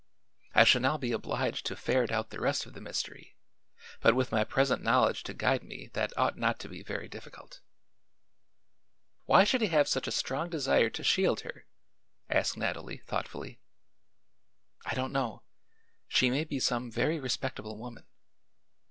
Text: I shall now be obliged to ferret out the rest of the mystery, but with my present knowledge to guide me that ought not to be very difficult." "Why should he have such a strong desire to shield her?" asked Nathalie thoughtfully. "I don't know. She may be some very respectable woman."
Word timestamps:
I 0.55 0.63
shall 0.63 0.81
now 0.81 0.97
be 0.97 1.11
obliged 1.11 1.63
to 1.67 1.75
ferret 1.75 2.11
out 2.11 2.31
the 2.31 2.41
rest 2.41 2.65
of 2.65 2.73
the 2.73 2.81
mystery, 2.81 3.37
but 3.99 4.15
with 4.15 4.31
my 4.31 4.43
present 4.43 4.81
knowledge 4.81 5.21
to 5.25 5.33
guide 5.35 5.61
me 5.63 5.91
that 5.93 6.11
ought 6.17 6.39
not 6.39 6.57
to 6.61 6.67
be 6.67 6.81
very 6.81 7.07
difficult." 7.07 7.61
"Why 9.25 9.43
should 9.43 9.61
he 9.61 9.67
have 9.67 9.87
such 9.87 10.07
a 10.07 10.11
strong 10.11 10.49
desire 10.49 10.89
to 10.89 11.03
shield 11.03 11.41
her?" 11.41 11.67
asked 12.31 12.57
Nathalie 12.57 13.03
thoughtfully. 13.05 13.59
"I 14.87 14.95
don't 14.95 15.13
know. 15.13 15.43
She 16.07 16.31
may 16.31 16.45
be 16.45 16.59
some 16.59 16.89
very 16.89 17.19
respectable 17.19 17.77
woman." 17.77 18.07